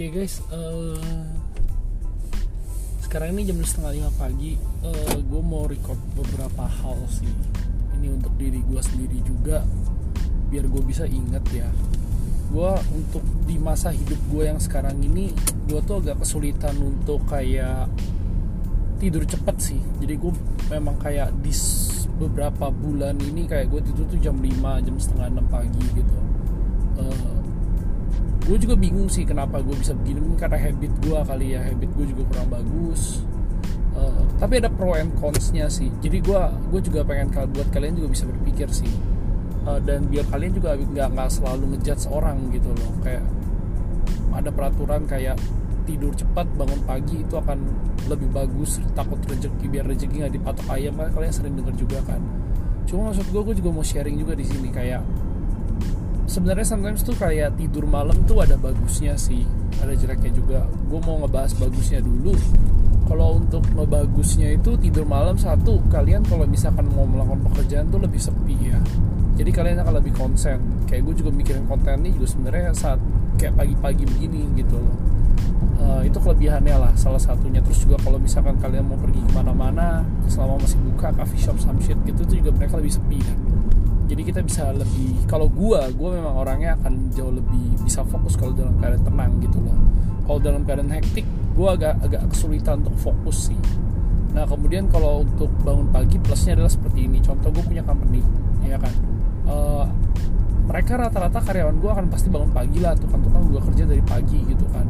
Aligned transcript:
Oke 0.00 0.16
guys, 0.16 0.40
uh, 0.48 0.96
sekarang 3.04 3.36
ini 3.36 3.52
jam 3.52 3.60
setengah 3.60 4.00
lima 4.00 4.10
pagi. 4.16 4.56
Uh, 4.80 4.96
eh, 4.96 5.20
gue 5.20 5.42
mau 5.44 5.68
record 5.68 6.00
beberapa 6.16 6.64
hal 6.64 7.04
sih. 7.12 7.28
Ini 8.00 8.08
untuk 8.08 8.32
diri 8.40 8.64
gue 8.64 8.80
sendiri 8.80 9.20
juga, 9.20 9.60
biar 10.48 10.72
gue 10.72 10.82
bisa 10.88 11.04
inget 11.04 11.44
ya. 11.52 11.68
Gue 12.48 12.72
untuk 12.96 13.20
di 13.44 13.60
masa 13.60 13.92
hidup 13.92 14.16
gue 14.32 14.48
yang 14.48 14.56
sekarang 14.56 14.96
ini, 15.04 15.36
gue 15.68 15.84
tuh 15.84 16.00
agak 16.00 16.24
kesulitan 16.24 16.80
untuk 16.80 17.20
kayak 17.28 17.92
tidur 19.04 19.28
cepet 19.28 19.56
sih. 19.60 19.80
Jadi 20.00 20.16
gue 20.16 20.32
memang 20.72 20.96
kayak 20.96 21.28
di 21.44 21.52
beberapa 22.16 22.72
bulan 22.72 23.20
ini 23.20 23.44
kayak 23.44 23.68
gue 23.68 23.84
tidur 23.84 24.08
tuh 24.08 24.16
jam 24.16 24.40
5, 24.40 24.48
jam 24.80 24.96
setengah 24.96 25.44
6 25.44 25.52
pagi 25.52 25.84
gitu. 25.92 26.16
Uh, 26.96 27.29
gue 28.46 28.56
juga 28.56 28.74
bingung 28.76 29.08
sih 29.12 29.28
kenapa 29.28 29.60
gue 29.60 29.76
bisa 29.76 29.92
begini. 29.92 30.18
Mungkin 30.24 30.38
karena 30.40 30.58
habit 30.58 30.92
gue 31.04 31.18
kali 31.18 31.46
ya. 31.54 31.60
Habit 31.64 31.90
gue 31.96 32.06
juga 32.16 32.22
kurang 32.32 32.48
bagus. 32.48 33.22
Uh, 33.90 34.22
tapi 34.38 34.62
ada 34.62 34.70
pro 34.70 34.94
and 34.96 35.12
consnya 35.18 35.66
sih. 35.66 35.90
Jadi 36.00 36.22
gue 36.22 36.40
gue 36.72 36.80
juga 36.80 37.00
pengen 37.04 37.28
buat 37.50 37.68
kalian 37.74 37.98
juga 37.98 38.08
bisa 38.14 38.24
berpikir 38.30 38.68
sih. 38.70 38.90
Uh, 39.68 39.76
dan 39.84 40.08
biar 40.08 40.24
kalian 40.32 40.56
juga 40.56 40.72
nggak 40.78 41.08
nggak 41.12 41.30
selalu 41.30 41.76
ngejudge 41.76 42.02
seorang 42.08 42.38
gitu 42.54 42.70
loh. 42.72 42.92
Kayak 43.04 43.24
ada 44.30 44.50
peraturan 44.54 45.04
kayak 45.04 45.36
tidur 45.84 46.14
cepat 46.14 46.46
bangun 46.54 46.80
pagi 46.86 47.20
itu 47.20 47.34
akan 47.34 47.58
lebih 48.08 48.30
bagus. 48.32 48.80
Takut 48.96 49.18
rezeki 49.26 49.66
biar 49.68 49.84
rezeki 49.84 50.16
nggak 50.24 50.34
dipatok 50.38 50.66
ayam. 50.72 50.96
Kan 50.96 51.10
kalian 51.12 51.34
sering 51.34 51.54
dengar 51.58 51.74
juga 51.76 51.98
kan. 52.08 52.22
Cuma 52.88 53.12
maksud 53.12 53.26
gue 53.28 53.42
gue 53.52 53.54
juga 53.60 53.70
mau 53.74 53.84
sharing 53.84 54.16
juga 54.16 54.32
di 54.32 54.46
sini. 54.48 54.72
Kayak 54.72 55.04
sebenarnya 56.30 56.62
sometimes 56.62 57.02
tuh 57.02 57.18
kayak 57.18 57.58
tidur 57.58 57.90
malam 57.90 58.14
tuh 58.22 58.46
ada 58.46 58.54
bagusnya 58.54 59.18
sih. 59.18 59.42
Ada 59.82 59.98
jeleknya 59.98 60.30
juga. 60.30 60.62
Gue 60.86 61.02
mau 61.02 61.18
ngebahas 61.18 61.50
bagusnya 61.58 61.98
dulu. 61.98 62.38
Kalau 63.10 63.42
untuk 63.42 63.66
ngebagusnya 63.74 64.54
itu 64.54 64.78
tidur 64.78 65.02
malam 65.02 65.34
satu 65.34 65.82
kalian 65.90 66.22
kalau 66.22 66.46
misalkan 66.46 66.86
mau 66.94 67.02
melakukan 67.02 67.42
pekerjaan 67.50 67.90
tuh 67.90 67.98
lebih 67.98 68.22
sepi 68.22 68.70
ya. 68.70 68.78
Jadi 69.34 69.50
kalian 69.50 69.82
akan 69.82 69.94
lebih 69.98 70.14
konsen. 70.14 70.62
Kayak 70.86 71.10
gue 71.10 71.26
juga 71.26 71.30
mikirin 71.34 71.66
konten 71.66 72.06
ini 72.06 72.14
juga 72.14 72.30
sebenarnya 72.30 72.70
saat 72.78 73.02
kayak 73.34 73.58
pagi-pagi 73.58 74.06
begini 74.06 74.46
gitu 74.54 74.78
loh. 74.78 74.96
Uh, 75.80 76.04
itu 76.06 76.14
kelebihannya 76.22 76.76
lah 76.78 76.92
salah 76.94 77.18
satunya. 77.18 77.58
Terus 77.66 77.82
juga 77.82 77.98
kalau 77.98 78.22
misalkan 78.22 78.54
kalian 78.62 78.86
mau 78.86 79.00
pergi 79.02 79.18
ke 79.18 79.32
mana-mana 79.34 80.06
selama 80.30 80.62
masih 80.62 80.78
buka 80.94 81.10
coffee 81.10 81.42
shop 81.42 81.58
some 81.58 81.82
shit 81.82 81.98
gitu 82.06 82.22
tuh 82.22 82.36
juga 82.38 82.54
mereka 82.54 82.78
lebih 82.78 82.94
sepi 82.94 83.18
kan 83.18 83.49
jadi 84.10 84.26
kita 84.26 84.40
bisa 84.42 84.74
lebih 84.74 85.22
kalau 85.30 85.46
gua 85.46 85.86
gua 85.94 86.18
memang 86.18 86.34
orangnya 86.34 86.74
akan 86.82 87.14
jauh 87.14 87.30
lebih 87.30 87.78
bisa 87.86 88.02
fokus 88.02 88.34
kalau 88.34 88.50
dalam 88.58 88.74
keadaan 88.82 89.06
tenang 89.06 89.32
gitu 89.38 89.62
loh. 89.62 89.78
Kalau 90.26 90.38
dalam 90.42 90.66
keadaan 90.66 90.90
hektik 90.90 91.22
gua 91.54 91.78
agak 91.78 91.94
agak 92.02 92.26
kesulitan 92.34 92.82
untuk 92.82 92.98
fokus 92.98 93.54
sih. 93.54 93.60
Nah 94.34 94.42
kemudian 94.50 94.90
kalau 94.90 95.22
untuk 95.22 95.46
bangun 95.62 95.86
pagi 95.94 96.18
plusnya 96.18 96.58
adalah 96.58 96.74
seperti 96.74 97.06
ini. 97.06 97.22
Contoh 97.22 97.54
gue 97.54 97.62
punya 97.62 97.86
company 97.86 98.18
ya 98.66 98.78
kan? 98.82 98.94
Uh, 99.46 99.86
mereka 100.70 100.98
rata-rata 100.98 101.42
karyawan 101.42 101.82
gue 101.82 101.90
akan 101.90 102.06
pasti 102.06 102.30
bangun 102.30 102.54
pagi 102.54 102.78
lah 102.78 102.94
tukang-tukang 102.94 103.42
gue 103.50 103.58
kerja 103.58 103.84
dari 103.90 104.02
pagi 104.06 104.38
gitu 104.46 104.62
kan 104.70 104.86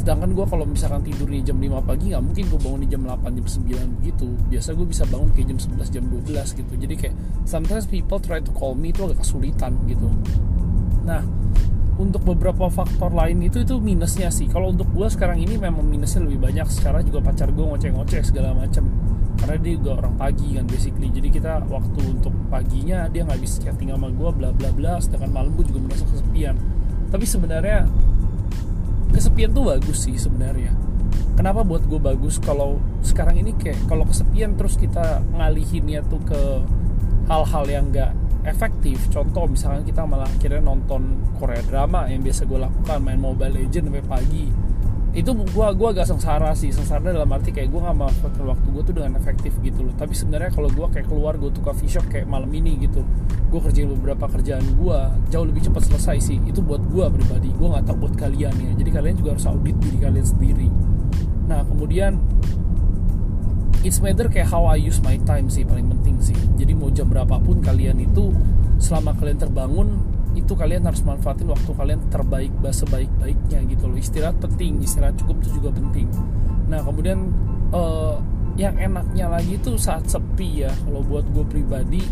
sedangkan 0.00 0.36
gue 0.36 0.46
kalau 0.48 0.64
misalkan 0.68 1.00
tidur 1.04 1.28
di 1.28 1.40
jam 1.40 1.56
5 1.56 1.80
pagi 1.84 2.12
nggak 2.12 2.22
mungkin 2.24 2.44
gue 2.48 2.60
bangun 2.60 2.80
di 2.84 2.88
jam 2.92 3.02
8 3.08 3.36
jam 3.40 3.46
9 3.46 4.04
gitu. 4.04 4.28
Biasa 4.52 4.68
gue 4.76 4.86
bisa 4.88 5.04
bangun 5.08 5.28
kayak 5.32 5.46
jam 5.54 5.58
11 5.58 5.94
jam 5.94 6.04
12 6.12 6.60
gitu. 6.60 6.72
Jadi 6.76 6.94
kayak 6.94 7.14
sometimes 7.48 7.84
people 7.88 8.20
try 8.20 8.38
to 8.40 8.52
call 8.52 8.76
me 8.76 8.92
itu 8.92 9.04
agak 9.04 9.24
kesulitan 9.24 9.72
gitu. 9.88 10.08
Nah 11.08 11.24
untuk 11.94 12.26
beberapa 12.26 12.66
faktor 12.66 13.14
lain 13.14 13.38
itu 13.46 13.62
itu 13.62 13.78
minusnya 13.78 14.26
sih. 14.28 14.50
Kalau 14.50 14.74
untuk 14.74 14.90
gue 14.90 15.06
sekarang 15.06 15.38
ini 15.38 15.54
memang 15.54 15.86
minusnya 15.86 16.26
lebih 16.26 16.42
banyak. 16.42 16.66
Secara 16.66 17.00
juga 17.06 17.22
pacar 17.22 17.54
gue 17.54 17.64
ngoceh-ngoceh 17.64 18.22
segala 18.26 18.50
macam 18.54 18.86
karena 19.34 19.56
dia 19.58 19.72
juga 19.78 19.90
orang 20.02 20.14
pagi 20.18 20.58
kan 20.58 20.66
basically. 20.66 21.08
Jadi 21.10 21.28
kita 21.30 21.62
waktu 21.70 22.00
untuk 22.06 22.34
paginya 22.50 23.06
dia 23.10 23.22
nggak 23.22 23.38
bisa 23.38 23.62
chatting 23.62 23.94
sama 23.94 24.10
gue 24.10 24.30
bla 24.34 24.50
bla 24.50 24.70
bla. 24.74 24.98
Sedangkan 24.98 25.30
malam 25.30 25.54
gue 25.54 25.64
juga 25.70 25.86
merasa 25.86 26.04
kesepian. 26.10 26.58
Tapi 27.14 27.24
sebenarnya 27.30 27.86
kesepian 29.14 29.54
tuh 29.54 29.70
bagus 29.70 30.04
sih 30.04 30.18
sebenarnya. 30.18 30.74
Kenapa 31.34 31.62
buat 31.62 31.86
gue 31.86 31.98
bagus? 31.98 32.38
Kalau 32.42 32.78
sekarang 33.02 33.38
ini 33.38 33.54
kayak 33.54 33.86
kalau 33.86 34.06
kesepian 34.06 34.58
terus 34.58 34.74
kita 34.78 35.22
ngalihinnya 35.34 36.02
tuh 36.06 36.22
ke 36.22 36.42
hal-hal 37.30 37.64
yang 37.66 37.90
gak 37.90 38.12
efektif. 38.44 39.00
Contoh 39.10 39.48
misalnya 39.48 39.82
kita 39.82 40.04
malah 40.04 40.28
akhirnya 40.28 40.62
nonton 40.62 41.22
Korea 41.40 41.62
drama 41.64 42.06
yang 42.06 42.22
biasa 42.22 42.44
gue 42.44 42.58
lakukan 42.60 42.98
main 43.02 43.18
Mobile 43.18 43.54
Legend 43.64 43.90
sampai 43.90 44.04
pagi 44.04 44.44
itu 45.14 45.30
gua 45.54 45.70
gua 45.70 45.94
agak 45.94 46.10
sengsara 46.10 46.50
sih. 46.58 46.74
Sengsara 46.74 47.14
dalam 47.14 47.30
arti 47.30 47.54
kayak 47.54 47.70
gue 47.70 47.80
nggak 47.80 47.96
mau 47.96 48.10
waktu 48.50 48.68
gue 48.74 48.82
tuh 48.82 48.94
dengan 48.98 49.14
efektif 49.14 49.54
gitu 49.62 49.86
loh. 49.86 49.94
Tapi 49.94 50.10
sebenarnya 50.10 50.50
kalau 50.50 50.66
gue 50.66 50.86
kayak 50.90 51.06
keluar 51.06 51.38
gue 51.38 51.54
tuh 51.54 51.62
coffee 51.62 51.86
shop 51.86 52.10
kayak 52.10 52.26
malam 52.26 52.50
ini 52.50 52.74
gitu 52.82 53.06
gue 53.54 53.60
kerjain 53.62 53.86
beberapa 53.86 54.26
kerjaan 54.26 54.66
gue 54.74 54.98
jauh 55.30 55.46
lebih 55.46 55.70
cepat 55.70 55.86
selesai 55.86 56.18
sih. 56.18 56.38
Itu 56.42 56.66
buat 56.66 56.82
gue 56.82 57.06
pribadi. 57.14 57.54
Gue 57.54 57.70
nggak 57.70 57.86
tahu 57.86 57.96
buat 58.10 58.14
kalian 58.18 58.54
ya. 58.58 58.70
Jadi 58.74 58.90
kalian 58.90 59.14
juga 59.14 59.38
harus 59.38 59.46
audit 59.46 59.78
diri 59.78 59.98
kalian 60.02 60.26
sendiri. 60.26 60.68
Nah 61.46 61.62
kemudian 61.62 62.18
it's 63.86 64.02
matter 64.02 64.26
kayak 64.26 64.50
how 64.50 64.66
I 64.66 64.82
use 64.82 64.98
my 64.98 65.14
time 65.22 65.46
sih 65.46 65.62
paling 65.62 65.86
penting 65.86 66.18
sih. 66.18 66.36
Jadi 66.58 66.74
mau 66.74 66.90
jam 66.90 67.06
berapapun 67.06 67.62
kalian 67.62 68.02
itu 68.02 68.34
selama 68.82 69.14
kalian 69.14 69.38
terbangun 69.38 69.88
itu 70.34 70.52
kalian 70.52 70.82
harus 70.84 71.00
manfaatin 71.06 71.46
waktu 71.46 71.70
kalian 71.70 72.00
terbaik 72.10 72.52
sebaik-baiknya 72.60 73.62
gitu 73.70 73.86
loh. 73.86 73.98
Istirahat 73.98 74.36
penting 74.42 74.82
istirahat 74.82 75.14
cukup 75.18 75.40
itu 75.42 75.62
juga 75.62 75.70
penting. 75.74 76.10
Nah 76.68 76.82
kemudian 76.82 77.30
uh, 77.70 78.18
yang 78.54 78.74
enaknya 78.78 79.26
lagi 79.30 79.58
tuh 79.62 79.78
saat 79.78 80.06
sepi 80.10 80.66
ya. 80.66 80.72
Kalau 80.84 81.02
buat 81.06 81.26
gue 81.30 81.44
pribadi 81.46 82.02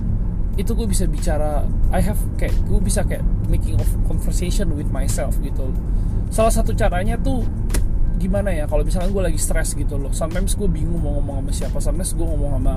itu 0.53 0.71
gue 0.77 0.85
bisa 0.85 1.09
bicara 1.09 1.65
I 1.91 2.05
have 2.05 2.21
kayak 2.37 2.53
gue 2.69 2.79
bisa 2.79 3.01
kayak 3.03 3.25
making 3.49 3.81
of 3.81 3.89
conversation 4.07 4.75
with 4.77 4.89
myself 4.95 5.35
gitu. 5.41 5.73
Salah 6.33 6.53
satu 6.53 6.73
caranya 6.73 7.19
tuh 7.21 7.45
gimana 8.23 8.55
ya 8.55 8.71
kalau 8.71 8.87
misalnya 8.87 9.11
gue 9.11 9.23
lagi 9.27 9.41
stres 9.43 9.75
gitu 9.75 9.99
loh. 9.99 10.15
Sometimes 10.15 10.55
gue 10.55 10.71
bingung 10.71 11.03
mau 11.03 11.19
ngomong 11.19 11.43
sama 11.43 11.51
siapa 11.51 11.79
sometimes 11.83 12.15
gue 12.15 12.23
ngomong 12.23 12.51
sama 12.63 12.75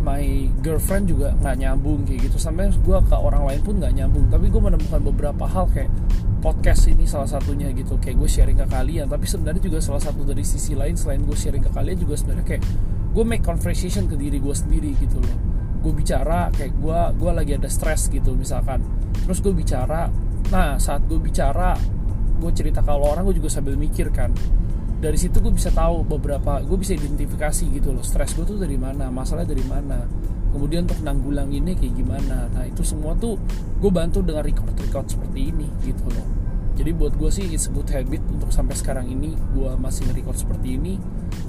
my 0.00 0.24
girlfriend 0.64 1.12
juga 1.12 1.36
nggak 1.36 1.56
nyambung 1.60 2.08
kayak 2.08 2.32
gitu. 2.32 2.40
Sampai 2.40 2.72
gue 2.72 2.98
ke 3.04 3.16
orang 3.16 3.44
lain 3.44 3.60
pun 3.60 3.74
nggak 3.76 3.92
nyambung 3.92 4.24
tapi 4.32 4.48
gue 4.48 4.62
menemukan 4.64 5.00
beberapa 5.04 5.44
hal 5.44 5.68
kayak 5.68 5.92
podcast 6.40 6.88
ini 6.88 7.04
salah 7.04 7.28
satunya 7.28 7.68
gitu. 7.76 8.00
Kayak 8.00 8.16
gue 8.24 8.28
sharing 8.32 8.58
ke 8.64 8.66
kalian 8.72 9.06
tapi 9.12 9.28
sebenarnya 9.28 9.60
juga 9.60 9.78
salah 9.84 10.00
satu 10.00 10.24
dari 10.24 10.40
sisi 10.40 10.72
lain 10.72 10.96
selain 10.96 11.20
gue 11.20 11.36
sharing 11.36 11.60
ke 11.68 11.70
kalian 11.76 11.96
juga 12.00 12.16
sebenarnya 12.16 12.46
kayak 12.48 12.64
gue 13.12 13.24
make 13.28 13.44
conversation 13.44 14.08
ke 14.08 14.16
diri 14.16 14.40
gue 14.40 14.54
sendiri 14.56 14.96
gitu 14.96 15.20
loh. 15.20 15.36
Gue 15.84 15.92
bicara 15.92 16.48
kayak 16.56 16.72
gue 16.80 16.98
gue 17.20 17.30
lagi 17.36 17.52
ada 17.60 17.68
stres 17.68 18.08
gitu 18.08 18.32
misalkan. 18.32 18.80
Terus 19.28 19.44
gue 19.44 19.52
bicara 19.52 20.08
nah 20.48 20.80
saat 20.80 21.04
gue 21.04 21.20
bicara 21.20 21.76
gue 22.38 22.50
cerita 22.54 22.80
ke 22.80 22.92
orang 22.94 23.26
gue 23.26 23.36
juga 23.36 23.50
sambil 23.50 23.74
mikir 23.74 24.08
kan 24.14 24.30
dari 24.98 25.14
situ 25.14 25.38
gue 25.38 25.54
bisa 25.54 25.70
tahu 25.70 26.02
beberapa 26.02 26.58
gue 26.62 26.78
bisa 26.78 26.98
identifikasi 26.98 27.70
gitu 27.70 27.94
loh 27.94 28.02
stres 28.02 28.34
gue 28.34 28.42
tuh 28.42 28.58
dari 28.58 28.74
mana 28.74 29.10
masalah 29.14 29.46
dari 29.46 29.62
mana 29.62 30.02
kemudian 30.52 30.88
untuk 30.88 31.00
nanggulang 31.04 31.48
ini 31.52 31.76
kayak 31.76 31.94
gimana. 31.94 32.48
Nah 32.52 32.64
itu 32.64 32.82
semua 32.84 33.12
tuh 33.16 33.36
gue 33.78 33.90
bantu 33.92 34.24
dengan 34.24 34.44
record 34.44 34.72
record 34.74 35.06
seperti 35.06 35.52
ini 35.52 35.68
gitu 35.84 36.08
loh. 36.08 36.26
Jadi 36.78 36.90
buat 36.94 37.18
gue 37.18 37.30
sih 37.30 37.50
good 37.74 37.90
habit 37.90 38.22
untuk 38.30 38.54
sampai 38.54 38.78
sekarang 38.78 39.10
ini 39.10 39.34
gue 39.34 39.70
masih 39.82 40.06
nge-record 40.08 40.38
seperti 40.38 40.78
ini. 40.78 40.94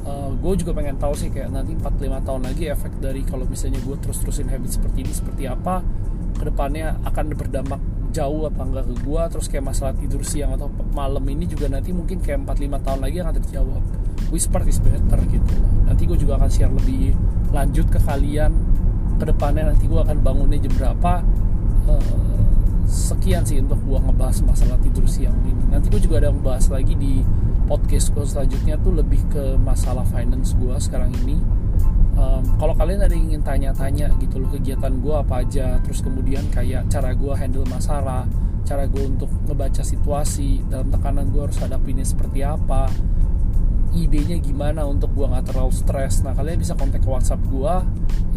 Uh, 0.02 0.34
gue 0.34 0.54
juga 0.58 0.74
pengen 0.74 0.98
tahu 0.98 1.14
sih 1.14 1.30
kayak 1.30 1.54
nanti 1.54 1.78
4-5 1.78 2.26
tahun 2.26 2.42
lagi 2.50 2.64
efek 2.74 2.98
dari 2.98 3.22
kalau 3.22 3.46
misalnya 3.46 3.78
gue 3.86 3.96
terus-terusin 4.02 4.50
habit 4.50 4.78
seperti 4.78 5.06
ini 5.06 5.14
seperti 5.14 5.44
apa 5.46 5.86
ke 6.34 6.44
depannya 6.50 6.98
akan 7.06 7.25
berdampak 7.38 7.81
jauh 8.10 8.50
apa 8.50 8.62
enggak 8.66 8.86
ke 8.90 8.96
gua 9.06 9.30
terus 9.30 9.46
kayak 9.46 9.70
masalah 9.70 9.94
tidur 9.94 10.26
siang 10.26 10.58
atau 10.58 10.70
malam 10.94 11.22
ini 11.30 11.46
juga 11.46 11.70
nanti 11.70 11.94
mungkin 11.94 12.20
kayak 12.22 12.46
4-5 12.46 12.86
tahun 12.86 13.00
lagi 13.06 13.18
akan 13.22 13.34
terjawab. 13.42 13.84
Whisper 14.30 14.62
is 14.70 14.78
better 14.78 15.20
gitu. 15.30 15.56
Nanti 15.90 16.06
gue 16.06 16.18
juga 16.18 16.38
akan 16.38 16.50
share 16.54 16.70
lebih 16.70 17.18
lanjut 17.50 17.90
ke 17.90 17.98
kalian 17.98 18.54
ke 19.18 19.26
depannya 19.26 19.74
nanti 19.74 19.90
gue 19.90 19.98
akan 19.98 20.18
bangunnya 20.22 20.62
jam 20.62 20.74
berapa. 20.78 21.14
Uh, 21.90 22.38
sekian 22.90 23.46
sih 23.46 23.62
untuk 23.62 23.82
gue 23.86 23.98
ngebahas 23.98 24.42
masalah 24.46 24.78
tidur 24.82 25.06
siang 25.10 25.38
ini. 25.46 25.64
Nanti 25.70 25.90
gue 25.90 26.02
juga 26.02 26.22
ada 26.22 26.30
ngebahas 26.30 26.66
lagi 26.70 26.94
di 26.94 27.22
podcast 27.70 28.10
gue 28.18 28.26
selanjutnya 28.26 28.82
tuh 28.82 28.98
lebih 28.98 29.22
ke 29.30 29.58
masalah 29.62 30.02
finance 30.10 30.58
gue 30.58 30.74
sekarang 30.82 31.14
ini 31.22 31.38
kalau 32.60 32.76
kalian 32.76 33.00
ada 33.00 33.16
yang 33.16 33.32
ingin 33.32 33.44
tanya-tanya 33.44 34.12
gitu 34.20 34.44
loh 34.44 34.52
kegiatan 34.52 34.92
gue 35.00 35.16
apa 35.16 35.48
aja 35.48 35.80
terus 35.80 36.04
kemudian 36.04 36.44
kayak 36.52 36.92
cara 36.92 37.16
gue 37.16 37.32
handle 37.32 37.66
masalah 37.72 38.28
cara 38.68 38.86
gue 38.86 39.02
untuk 39.02 39.32
ngebaca 39.48 39.82
situasi 39.82 40.68
dalam 40.68 40.92
tekanan 40.92 41.32
gue 41.32 41.42
harus 41.42 41.58
hadapinnya 41.58 42.04
seperti 42.04 42.44
apa 42.44 42.92
idenya 43.96 44.38
gimana 44.38 44.86
untuk 44.86 45.10
gue 45.18 45.26
nggak 45.26 45.50
terlalu 45.50 45.74
stres. 45.74 46.22
Nah 46.22 46.38
kalian 46.38 46.62
bisa 46.62 46.78
kontak 46.78 47.02
ke 47.02 47.10
WhatsApp 47.10 47.42
gue 47.50 47.74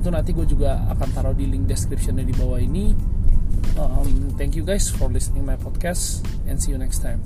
itu 0.00 0.08
nanti 0.08 0.32
gue 0.32 0.46
juga 0.48 0.80
akan 0.96 1.08
taruh 1.12 1.36
di 1.36 1.44
link 1.44 1.68
descriptionnya 1.68 2.24
di 2.24 2.32
bawah 2.32 2.56
ini. 2.56 2.96
Um, 3.76 4.32
thank 4.40 4.56
you 4.56 4.64
guys 4.64 4.88
for 4.88 5.12
listening 5.12 5.44
my 5.44 5.60
podcast 5.60 6.24
and 6.48 6.56
see 6.56 6.72
you 6.72 6.80
next 6.80 7.04
time 7.04 7.20